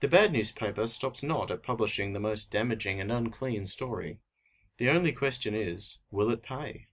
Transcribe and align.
The 0.00 0.08
bad 0.08 0.32
newspaper 0.32 0.86
stops 0.86 1.22
not 1.22 1.50
at 1.50 1.62
publishing 1.62 2.14
the 2.14 2.18
most 2.18 2.50
damaging 2.50 2.98
and 2.98 3.12
unclean 3.12 3.66
story. 3.66 4.20
The 4.78 4.88
only 4.88 5.12
question 5.12 5.54
is: 5.54 5.98
"Will 6.10 6.30
it 6.30 6.42
pay?" 6.42 6.88